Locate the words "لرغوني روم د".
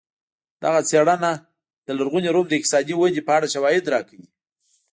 1.97-2.53